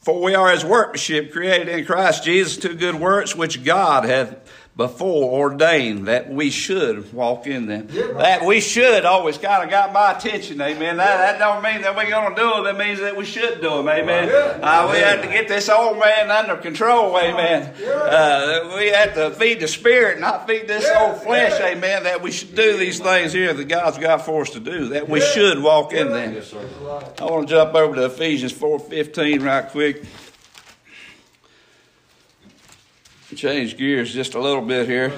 for 0.00 0.20
we 0.20 0.34
are 0.34 0.50
his 0.50 0.64
workmanship 0.64 1.32
created 1.32 1.68
in 1.68 1.84
Christ 1.84 2.24
Jesus 2.24 2.56
to 2.58 2.74
good 2.74 2.96
works 2.96 3.36
which 3.36 3.62
God 3.62 4.04
hath 4.04 4.36
before 4.76 5.32
ordained 5.40 6.06
that 6.06 6.28
we 6.30 6.50
should 6.50 7.10
walk 7.14 7.46
in 7.46 7.64
them. 7.64 7.88
Yeah, 7.90 8.12
that 8.18 8.44
we 8.44 8.60
should 8.60 9.06
always 9.06 9.38
kind 9.38 9.64
of 9.64 9.70
got 9.70 9.90
my 9.90 10.12
attention, 10.12 10.60
amen. 10.60 10.98
That, 10.98 11.16
that 11.16 11.38
don't 11.38 11.62
mean 11.62 11.80
that 11.80 11.96
we're 11.96 12.10
going 12.10 12.34
to 12.34 12.40
do 12.40 12.62
them. 12.62 12.66
It 12.66 12.78
means 12.78 13.00
that 13.00 13.16
we 13.16 13.24
should 13.24 13.62
do 13.62 13.70
them, 13.70 13.88
amen. 13.88 14.28
Uh, 14.62 14.90
we 14.92 14.98
have 14.98 15.22
to 15.22 15.28
get 15.28 15.48
this 15.48 15.70
old 15.70 15.98
man 15.98 16.30
under 16.30 16.56
control, 16.56 17.18
amen. 17.18 17.72
Uh, 17.82 18.74
we 18.76 18.88
have 18.88 19.14
to 19.14 19.30
feed 19.30 19.60
the 19.60 19.68
spirit, 19.68 20.20
not 20.20 20.46
feed 20.46 20.68
this 20.68 20.86
old 20.94 21.22
flesh, 21.22 21.58
amen. 21.58 22.02
That 22.02 22.20
we 22.20 22.30
should 22.30 22.54
do 22.54 22.76
these 22.76 23.00
things 23.00 23.32
here 23.32 23.54
that 23.54 23.68
God's 23.68 23.96
got 23.96 24.26
for 24.26 24.42
us 24.42 24.50
to 24.50 24.60
do. 24.60 24.90
That 24.90 25.08
we 25.08 25.22
should 25.22 25.62
walk 25.62 25.94
in 25.94 26.12
them. 26.12 26.42
I 27.18 27.24
want 27.24 27.48
to 27.48 27.54
jump 27.54 27.74
over 27.74 27.94
to 27.94 28.04
Ephesians 28.04 28.52
4.15 28.52 29.42
right 29.42 29.70
quick. 29.70 30.04
Change 33.36 33.76
gears 33.76 34.12
just 34.12 34.34
a 34.34 34.40
little 34.40 34.62
bit 34.62 34.88
here. 34.88 35.12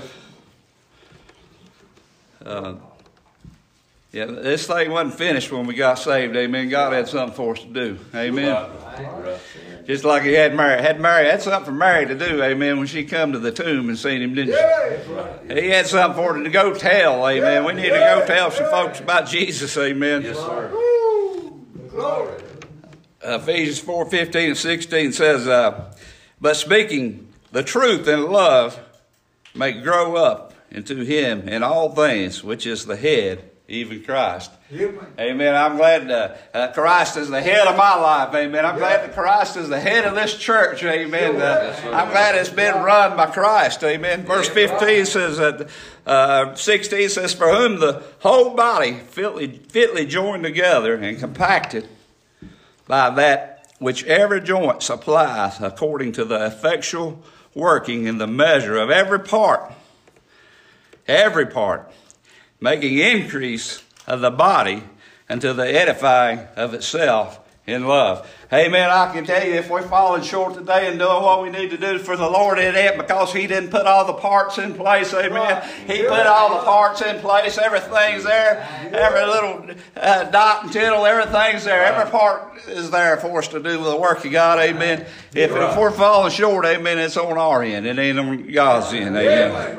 Uh, 2.45 2.75
yeah, 4.11 4.25
this 4.25 4.67
thing 4.67 4.91
wasn't 4.91 5.15
finished 5.15 5.53
when 5.53 5.67
we 5.67 5.75
got 5.75 5.99
saved. 5.99 6.35
Amen. 6.35 6.69
God 6.69 6.93
had 6.95 7.09
something 7.09 7.37
for 7.37 7.53
us 7.53 7.61
to 7.61 7.67
do. 7.67 7.99
Amen. 8.15 8.67
Just 9.87 10.05
like 10.05 10.23
he 10.23 10.33
had 10.33 10.55
Mary. 10.55 10.81
Had 10.81 10.99
Mary 11.01 11.27
had 11.27 11.43
something 11.43 11.67
for 11.67 11.73
Mary 11.73 12.07
to 12.07 12.15
do. 12.15 12.43
Amen. 12.43 12.79
When 12.79 12.87
she 12.87 13.05
come 13.05 13.33
to 13.33 13.39
the 13.39 13.53
tomb 13.53 13.89
and 13.89 13.99
seen 13.99 14.23
him, 14.23 14.35
didn't 14.35 14.55
she? 14.55 15.55
He 15.55 15.69
had 15.69 15.87
something 15.87 16.17
for 16.17 16.35
her 16.35 16.43
to 16.43 16.51
go 16.51 16.75
tell. 16.75 17.29
Amen. 17.29 17.65
We 17.65 17.75
need 17.75 17.91
to 17.91 17.91
go 17.91 18.25
tell 18.27 18.51
some 18.51 18.71
folks 18.71 18.99
about 19.01 19.29
Jesus. 19.29 19.77
Amen. 19.77 20.23
Yes, 20.23 20.39
sir. 20.39 20.71
Glory. 21.91 22.43
Ephesians 23.23 23.79
four 23.79 24.07
fifteen 24.07 24.51
and 24.51 24.59
sixteen 24.59 25.13
says, 25.13 25.47
uh, 25.47 25.93
"But 26.41 26.57
speaking." 26.57 27.28
The 27.53 27.63
truth 27.63 28.07
and 28.07 28.25
love 28.25 28.79
may 29.55 29.73
grow 29.73 30.17
up 30.17 30.55
into 30.71 30.99
him 30.99 31.49
in 31.49 31.63
all 31.63 31.95
things, 31.95 32.45
which 32.45 32.67
is 32.67 32.85
the 32.87 32.97
head, 32.97 33.51
even 33.69 34.03
Christ. 34.03 34.51
Amen. 34.71 35.07
Amen. 35.19 35.55
I'm 35.55 35.77
glad 35.77 36.11
uh, 36.11 36.35
uh, 36.53 36.73
Christ 36.73 37.17
is 37.17 37.31
the 37.31 37.41
head 37.41 37.67
of 37.67 37.77
my 37.77 37.95
life. 37.97 38.35
Amen. 38.35 38.67
I'm 38.67 38.75
yeah. 38.75 38.79
glad 38.79 39.03
that 39.03 39.15
Christ 39.15 39.57
is 39.57 39.71
the 39.71 39.81
head 39.81 40.05
of 40.05 40.15
this 40.15 40.37
church. 40.37 40.85
Amen. 40.85 41.37
Uh, 41.37 41.75
I'm 41.87 42.11
glad 42.11 42.35
it's 42.35 42.51
been 42.51 42.83
run 42.83 43.17
by 43.17 43.27
Christ. 43.31 43.83
Amen. 43.83 44.25
Verse 44.25 44.49
15 44.49 45.07
says 45.07 45.39
that, 45.39 45.71
uh, 46.07 46.55
16 46.55 47.09
says, 47.09 47.33
For 47.33 47.51
whom 47.51 47.81
the 47.81 48.03
whole 48.21 48.55
body 48.55 48.93
fitly, 48.93 49.49
fitly 49.49 50.05
joined 50.05 50.43
together 50.43 50.95
and 50.95 51.19
compacted 51.19 51.89
by 52.87 53.11
that 53.11 53.59
which 53.79 54.05
every 54.05 54.41
joint 54.41 54.83
supplies 54.83 55.61
according 55.61 56.13
to 56.13 56.25
the 56.25 56.47
effectual 56.47 57.23
working 57.59 58.07
in 58.07 58.19
the 58.19 58.27
measure 58.27 58.77
of 58.77 58.89
every 58.89 59.19
part, 59.19 59.73
every 61.09 61.47
part, 61.47 61.91
making 62.61 62.99
increase 62.99 63.83
of 64.07 64.21
the 64.21 64.31
body 64.31 64.83
unto 65.29 65.53
the 65.53 65.65
edifying 65.65 66.39
of 66.55 66.73
itself 66.73 67.41
in 67.69 67.87
love. 67.87 68.27
Amen. 68.51 68.89
I 68.89 69.13
can 69.13 69.27
tell 69.27 69.47
you 69.47 69.55
if 69.55 69.69
we're 69.69 69.87
falling 69.87 70.23
short 70.23 70.55
today 70.55 70.89
and 70.89 70.99
doing 70.99 71.23
what 71.23 71.43
we 71.43 71.51
need 71.51 71.69
to 71.71 71.77
do 71.77 71.99
for 71.99 72.17
the 72.17 72.29
Lord, 72.29 72.59
it 72.59 72.75
ain't 72.75 72.97
because 72.97 73.31
He 73.33 73.47
didn't 73.47 73.69
put 73.69 73.87
all 73.87 74.07
the 74.07 74.15
parts 74.15 74.57
in 74.57 74.73
place. 74.73 75.13
Amen. 75.13 75.63
He 75.87 76.03
put 76.03 76.27
all 76.27 76.59
the 76.59 76.65
parts 76.65 77.03
in 77.03 77.21
place. 77.21 77.59
Everything's 77.59 78.25
there. 78.25 78.67
Every 78.91 79.27
little 79.27 79.77
uh, 79.97 80.25
dot 80.31 80.65
and 80.65 80.73
tittle, 80.73 81.05
everything's 81.05 81.65
there. 81.65 81.85
Every 81.85 82.11
part 82.11 82.57
is 82.69 82.91
there 82.91 83.19
for 83.19 83.39
us 83.39 83.49
to 83.49 83.63
do 83.63 83.79
with 83.79 83.91
the 83.91 83.97
work 83.97 84.25
of 84.25 84.33
God. 84.33 84.59
Amen. 84.59 85.03
If, 85.35 85.51
if 85.51 85.77
we're 85.77 85.91
falling 85.91 86.33
short, 86.33 86.65
amen, 86.65 86.99
it's 86.99 87.19
on 87.19 87.37
our 87.37 87.63
end. 87.63 87.87
It 87.87 87.99
ain't 87.99 88.19
on 88.19 88.51
God's 88.51 88.95
end. 88.95 89.15
Amen. 89.15 89.79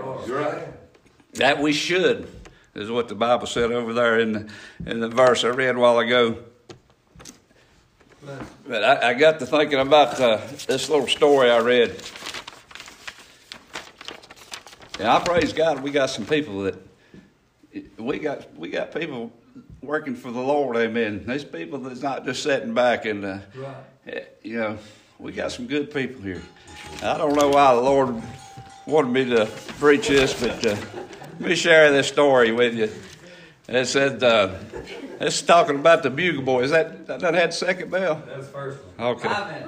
That 1.34 1.60
we 1.60 1.74
should 1.74 2.30
is 2.76 2.92
what 2.92 3.08
the 3.08 3.16
Bible 3.16 3.48
said 3.48 3.72
over 3.72 3.94
there 3.94 4.20
in 4.20 4.32
the, 4.32 4.50
in 4.86 5.00
the 5.00 5.10
verse 5.10 5.44
I 5.44 5.48
read 5.48 5.76
a 5.76 5.80
while 5.80 5.98
ago. 5.98 6.38
But 8.68 8.84
I, 8.84 9.10
I 9.10 9.14
got 9.14 9.40
to 9.40 9.46
thinking 9.46 9.80
about 9.80 10.20
uh, 10.20 10.38
this 10.68 10.90
little 10.90 11.08
story 11.08 11.50
I 11.50 11.60
read. 11.60 12.02
And 15.00 15.08
I 15.08 15.20
praise 15.20 15.54
God 15.54 15.82
we 15.82 15.92
got 15.92 16.10
some 16.10 16.26
people 16.26 16.64
that 16.64 16.76
we 17.98 18.20
got 18.20 18.54
we 18.58 18.70
got 18.70 18.94
people 18.94 19.32
working 19.82 20.16
for 20.16 20.32
the 20.32 20.42
Lord, 20.42 20.76
amen. 20.76 21.26
These 21.26 21.46
people 21.46 21.80
that's 21.80 22.02
not 22.02 22.26
just 22.26 22.44
sitting 22.44 22.74
back 22.74 23.06
and 23.06 23.26
uh, 23.26 23.40
right. 23.56 24.28
you 24.44 24.58
know, 24.58 24.78
we 25.18 25.32
got 25.32 25.52
some 25.52 25.68
good 25.68 25.94
people 25.94 26.22
here. 26.22 26.42
I 27.02 27.18
don't 27.18 27.36
know 27.36 27.50
why 27.50 27.74
the 27.76 27.82
Lord 27.82 28.22
wanted 28.86 29.12
me 29.12 29.26
to 29.36 29.46
preach 29.80 30.08
this, 30.08 30.40
but 30.40 30.66
uh, 30.66 30.76
let 31.40 31.50
me 31.50 31.56
share 31.56 31.92
this 31.92 32.08
story 32.08 32.52
with 32.52 32.76
you. 32.76 32.90
It 33.72 33.86
said, 33.86 34.24
uh, 34.24 34.56
it's 35.20 35.44
talking 35.44 35.76
about 35.76 36.02
the 36.02 36.10
bugle 36.10 36.42
boy. 36.42 36.64
Is 36.64 36.72
that 36.72 37.06
that 37.06 37.36
had 37.36 37.54
second 37.54 37.92
bell? 37.92 38.16
That 38.16 38.38
was 38.40 38.48
first 38.48 38.80
one. 38.98 39.08
Okay. 39.10 39.66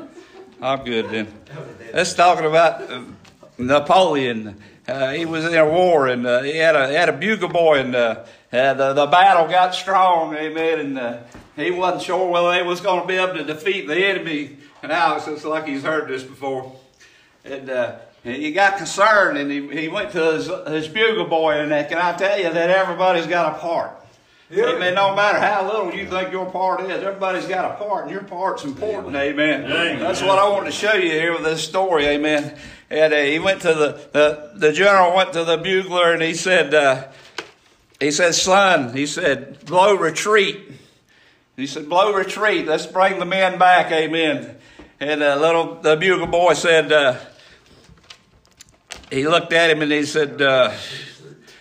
I'm 0.60 0.84
good 0.84 1.10
then. 1.10 1.28
It's 1.94 2.14
talking 2.16 2.46
about 2.46 2.90
uh, 2.90 3.04
Napoleon. 3.60 4.60
Uh, 4.88 5.12
he 5.12 5.26
was 5.26 5.46
in 5.46 5.54
a 5.54 5.70
war 5.70 6.08
and 6.08 6.26
uh, 6.26 6.42
he 6.42 6.58
had 6.58 6.76
a 6.76 6.88
he 6.88 6.96
had 6.96 7.10
a 7.10 7.14
bugle 7.14 7.50
boy 7.50 7.80
and 7.80 7.94
uh, 7.94 8.24
the, 8.50 8.94
the 8.94 9.06
battle 9.06 9.48
got 9.48 9.76
strong. 9.76 10.36
Amen. 10.36 10.80
And 10.80 10.98
uh, 10.98 11.18
he 11.56 11.70
wasn't 11.70 12.02
sure 12.02 12.28
whether 12.28 12.50
they 12.52 12.64
was 12.64 12.82
going 12.82 13.02
to 13.02 13.08
be 13.08 13.18
able 13.18 13.36
to 13.36 13.44
defeat 13.44 13.88
the 13.88 14.04
enemy. 14.04 14.58
And 14.82 14.92
Alex, 14.92 15.28
it's 15.28 15.46
like 15.46 15.68
he's 15.68 15.84
heard 15.84 16.08
this 16.08 16.24
before. 16.24 16.76
And 17.46 17.70
uh, 17.70 17.98
he 18.24 18.52
got 18.52 18.78
concerned 18.78 19.38
and 19.38 19.52
he, 19.52 19.82
he 19.82 19.88
went 19.88 20.12
to 20.12 20.34
his, 20.34 20.46
his 20.68 20.88
bugle 20.88 21.26
boy 21.26 21.54
and 21.54 21.72
can 21.90 21.98
I 21.98 22.16
tell 22.16 22.38
you 22.38 22.54
that 22.54 22.70
everybody's 22.70 23.26
got 23.28 23.56
a 23.56 23.60
part. 23.60 23.98
Yeah. 24.52 24.76
Amen. 24.76 24.96
No 24.96 25.16
matter 25.16 25.40
how 25.40 25.66
little 25.66 25.94
you 25.94 26.06
think 26.08 26.32
your 26.32 26.46
part 26.52 26.82
is, 26.82 27.02
everybody's 27.02 27.46
got 27.46 27.72
a 27.72 27.76
part, 27.76 28.04
and 28.04 28.12
your 28.12 28.24
part's 28.24 28.66
important. 28.66 29.16
Amen. 29.16 29.64
Amen. 29.64 30.00
That's 30.00 30.22
what 30.22 30.38
I 30.38 30.50
want 30.50 30.66
to 30.66 30.74
show 30.74 30.94
you 30.94 31.10
here 31.10 31.32
with 31.32 31.44
this 31.44 31.64
story. 31.64 32.06
Amen. 32.06 32.58
And 32.90 33.14
uh, 33.14 33.18
he 33.22 33.40
went 33.40 33.62
to 33.62 33.74
the, 33.74 34.10
the 34.12 34.52
the 34.56 34.74
general 34.74 35.16
went 35.16 35.32
to 35.34 35.46
the 35.46 35.56
bugler 35.56 36.12
and 36.12 36.22
he 36.22 36.34
said, 36.34 36.74
uh, 36.74 37.08
he 38.02 38.12
said, 38.12 38.36
son, 38.36 38.94
he 38.94 39.06
said, 39.06 39.66
blow 39.66 39.96
retreat. 39.96 40.60
He 41.56 41.66
said, 41.66 41.88
blow 41.88 42.14
retreat. 42.14 42.68
Let's 42.68 42.86
bring 42.86 43.20
the 43.20 43.26
men 43.26 43.58
back. 43.58 43.90
Amen. 43.94 44.58
And 45.00 45.22
the 45.22 45.38
little 45.38 45.76
the 45.76 45.96
bugle 45.96 46.28
boy 46.28 46.56
said. 46.56 46.92
He 49.12 49.28
looked 49.28 49.52
at 49.52 49.70
him 49.70 49.82
and 49.82 49.92
he 49.92 50.06
said, 50.06 50.42
uh, 50.42 50.74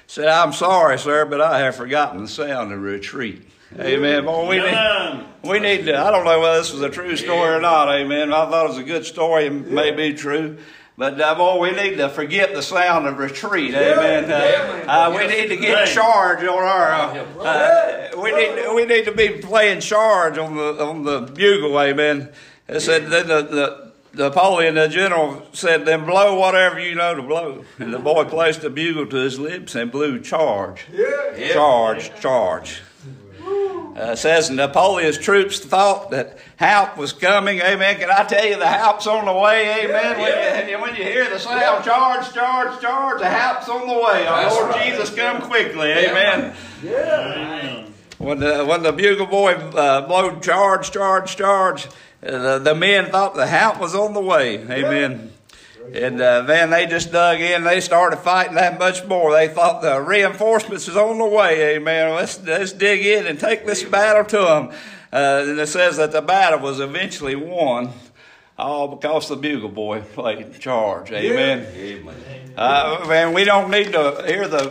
said, 0.06 0.28
I'm 0.28 0.52
sorry, 0.52 0.98
sir, 0.98 1.24
but 1.24 1.40
I 1.40 1.58
have 1.60 1.74
forgotten 1.74 2.22
the 2.22 2.28
sound 2.28 2.72
of 2.72 2.80
retreat. 2.80 3.42
Amen. 3.78 4.24
Boy, 4.24 4.48
we 4.48 4.58
need, 4.60 5.26
we 5.42 5.58
need 5.60 5.84
to, 5.86 5.98
I 5.98 6.10
don't 6.10 6.24
know 6.24 6.40
whether 6.40 6.58
this 6.58 6.72
is 6.72 6.80
a 6.80 6.90
true 6.90 7.16
story 7.16 7.54
or 7.54 7.60
not. 7.60 7.88
Amen. 7.88 8.32
I 8.32 8.48
thought 8.48 8.66
it 8.66 8.68
was 8.68 8.78
a 8.78 8.84
good 8.84 9.04
story 9.04 9.48
and 9.48 9.68
may 9.70 9.90
be 9.90 10.14
true. 10.14 10.58
But 10.96 11.20
uh, 11.20 11.34
boy, 11.34 11.60
we 11.60 11.70
need 11.72 11.96
to 11.96 12.08
forget 12.08 12.52
the 12.52 12.62
sound 12.62 13.06
of 13.06 13.18
retreat. 13.18 13.74
Amen. 13.74 14.30
Uh, 14.30 14.84
uh, 14.86 15.16
we 15.16 15.26
need 15.26 15.48
to 15.48 15.56
get 15.56 15.88
charge 15.88 16.42
on 16.44 16.62
our. 16.62 16.92
Uh, 16.92 17.24
uh, 17.42 18.10
we 18.20 18.32
need 18.32 18.74
we 18.74 18.84
need 18.84 19.06
to 19.06 19.12
be 19.12 19.40
playing 19.40 19.80
charge 19.80 20.36
on 20.36 20.56
the 20.56 20.84
on 20.84 21.04
the 21.04 21.20
bugle. 21.20 21.80
Amen. 21.80 22.30
It 22.68 22.80
said 22.80 23.06
then 23.06 23.28
the, 23.28 23.42
the 23.42 23.89
Napoleon, 24.12 24.74
the 24.74 24.88
general, 24.88 25.42
said, 25.52 25.86
"Then 25.86 26.04
blow 26.04 26.38
whatever 26.38 26.80
you 26.80 26.94
know 26.94 27.14
to 27.14 27.22
blow." 27.22 27.64
And 27.78 27.94
the 27.94 27.98
boy 27.98 28.24
placed 28.24 28.62
the 28.62 28.70
bugle 28.70 29.06
to 29.06 29.16
his 29.16 29.38
lips 29.38 29.74
and 29.74 29.90
blew 29.90 30.20
charge, 30.20 30.86
charge, 31.52 32.20
charge. 32.20 32.82
Uh, 33.96 34.14
says 34.14 34.50
Napoleon's 34.50 35.18
troops 35.18 35.58
thought 35.58 36.10
that 36.10 36.38
help 36.56 36.96
was 36.96 37.12
coming. 37.12 37.60
Amen. 37.60 37.98
Can 37.98 38.10
I 38.10 38.24
tell 38.24 38.44
you 38.44 38.56
the 38.56 38.66
help's 38.66 39.06
on 39.06 39.26
the 39.26 39.32
way? 39.32 39.84
Amen. 39.84 40.18
When, 40.18 40.68
you, 40.68 40.80
when 40.80 40.94
you 40.94 41.02
hear 41.02 41.28
the 41.28 41.38
sound, 41.38 41.84
charge, 41.84 42.32
charge, 42.32 42.80
charge, 42.80 43.20
the 43.20 43.28
help's 43.28 43.68
on 43.68 43.86
the 43.86 43.94
way. 43.94 44.26
Our 44.26 44.50
Lord 44.50 44.76
Jesus 44.82 45.14
come 45.14 45.42
quickly. 45.42 45.90
Amen. 45.90 46.54
Yeah. 46.82 47.86
When 48.18 48.38
the 48.38 48.64
when 48.64 48.82
the 48.82 48.92
bugle 48.92 49.26
boy 49.26 49.54
uh, 49.54 50.06
blowed 50.06 50.42
charge, 50.42 50.90
charge, 50.90 51.36
charge, 51.36 51.88
the, 52.20 52.58
the 52.58 52.74
men 52.74 53.10
thought 53.10 53.34
the 53.34 53.46
help 53.46 53.80
was 53.80 53.94
on 53.94 54.12
the 54.12 54.20
way. 54.20 54.58
Amen. 54.58 55.32
And 55.92 56.20
uh, 56.20 56.42
then 56.42 56.70
they 56.70 56.86
just 56.86 57.10
dug 57.10 57.40
in. 57.40 57.64
They 57.64 57.80
started 57.80 58.18
fighting 58.18 58.54
that 58.54 58.78
much 58.78 59.04
more. 59.06 59.32
They 59.32 59.48
thought 59.48 59.82
the 59.82 60.00
reinforcements 60.00 60.86
was 60.86 60.96
on 60.96 61.18
the 61.18 61.26
way. 61.26 61.76
Amen. 61.76 62.14
Let's 62.14 62.40
let's 62.44 62.72
dig 62.72 63.04
in 63.04 63.26
and 63.26 63.40
take 63.40 63.66
this 63.66 63.82
battle 63.82 64.24
to 64.24 64.36
them. 64.36 64.68
Uh, 65.12 65.44
and 65.48 65.58
it 65.58 65.66
says 65.68 65.96
that 65.96 66.12
the 66.12 66.22
battle 66.22 66.60
was 66.60 66.78
eventually 66.78 67.34
won. 67.34 67.90
All 68.56 68.88
because 68.94 69.28
the 69.28 69.36
bugle 69.36 69.70
boy 69.70 70.02
played 70.02 70.60
charge. 70.60 71.10
Amen. 71.10 71.66
Amen. 71.74 72.14
Uh, 72.56 73.06
man, 73.08 73.32
we 73.32 73.44
don't 73.44 73.70
need 73.70 73.92
to 73.92 74.22
hear 74.26 74.46
the 74.46 74.68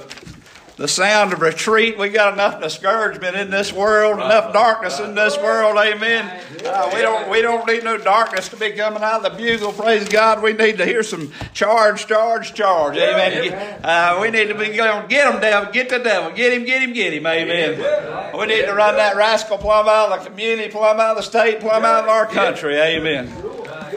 the 0.80 0.88
sound 0.88 1.34
of 1.34 1.42
retreat. 1.42 1.98
We 1.98 2.08
got 2.08 2.34
enough 2.34 2.62
discouragement 2.62 3.36
in 3.36 3.50
this 3.50 3.74
world, 3.74 4.16
enough 4.16 4.54
darkness 4.54 5.02
in 5.02 5.14
this 5.14 5.38
world. 5.38 5.78
Amen. 5.78 6.26
Uh, 6.66 6.90
we 6.94 7.02
don't 7.02 7.30
we 7.30 7.42
don't 7.42 7.68
need 7.68 7.84
no 7.84 7.98
darkness 7.98 8.48
to 8.50 8.56
be 8.56 8.72
coming 8.72 9.04
out 9.04 9.26
of 9.26 9.32
the 9.32 9.38
bugle. 9.38 9.74
Praise 9.74 10.08
God. 10.08 10.42
We 10.42 10.54
need 10.54 10.78
to 10.78 10.86
hear 10.86 11.04
some 11.04 11.34
charge, 11.54 12.08
charge, 12.08 12.54
charge. 12.54 12.96
Amen. 12.96 13.84
Uh, 13.84 14.20
we 14.22 14.32
need 14.32 14.48
to 14.48 14.56
be 14.56 14.70
going 14.70 15.06
get 15.10 15.32
him, 15.32 15.42
devil, 15.42 15.70
get 15.74 15.90
the 15.90 16.00
devil, 16.00 16.32
get 16.32 16.54
him, 16.54 16.64
get 16.64 16.82
him, 16.82 16.94
get 16.94 17.14
him. 17.14 17.28
Amen. 17.28 18.32
We 18.38 18.46
need 18.46 18.66
to 18.66 18.74
run 18.74 18.96
that 18.96 19.18
rascal 19.18 19.58
plumb 19.58 19.90
out 19.90 20.14
of 20.14 20.24
the 20.24 20.30
community, 20.30 20.72
plumb 20.72 21.02
out 21.02 21.12
of 21.12 21.18
the 21.18 21.24
state, 21.24 21.60
plumb 21.60 21.84
out 21.84 22.06
of 22.06 22.10
our 22.10 22.26
country. 22.26 22.78
Amen. 22.78 23.30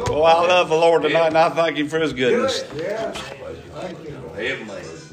Well, 0.09 0.25
I 0.25 0.35
love 0.47 0.69
the 0.69 0.75
Lord 0.75 1.03
tonight, 1.03 1.29
and 1.29 1.39
I 1.39 1.49
thank 1.51 1.77
Him 1.77 1.89
for 1.89 2.01
His 2.01 2.13
goodness. 2.13 2.65
Amen. 4.37 5.12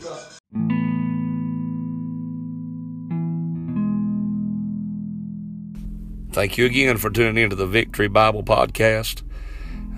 Thank 6.40 6.58
you 6.58 6.66
again 6.68 6.96
for 6.96 7.10
tuning 7.10 7.44
into 7.44 7.58
the 7.58 7.68
Victory 7.68 8.08
Bible 8.08 8.44
Podcast. 8.44 9.24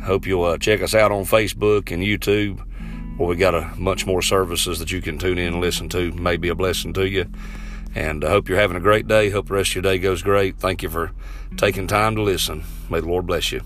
Hope 0.06 0.26
you'll 0.26 0.44
uh, 0.44 0.58
check 0.58 0.82
us 0.82 0.96
out 0.96 1.12
on 1.12 1.24
Facebook 1.24 1.92
and 1.92 2.02
YouTube, 2.02 2.60
where 3.20 3.30
we 3.30 3.36
got 3.36 3.54
a 3.54 3.72
much 3.78 4.08
more 4.08 4.24
services 4.24 4.80
that 4.80 4.92
you 4.92 5.04
can 5.04 5.20
tune 5.20 5.38
in 5.38 5.54
and 5.54 5.62
listen 5.62 5.88
to. 5.90 6.12
May 6.14 6.38
be 6.38 6.50
a 6.50 6.56
blessing 6.56 6.94
to 6.94 7.08
you. 7.08 7.28
And 7.94 8.26
I 8.26 8.32
hope 8.32 8.50
you're 8.50 8.58
having 8.58 8.76
a 8.76 8.80
great 8.80 9.08
day. 9.08 9.30
Hope 9.30 9.50
the 9.50 9.54
rest 9.54 9.70
of 9.70 9.76
your 9.76 9.82
day 9.84 10.00
goes 10.00 10.24
great. 10.24 10.58
Thank 10.58 10.82
you 10.82 10.90
for 10.90 11.12
taking 11.58 11.86
time 11.86 12.16
to 12.16 12.24
listen. 12.24 12.64
May 12.90 13.02
the 13.02 13.08
Lord 13.08 13.28
bless 13.28 13.52
you. 13.52 13.62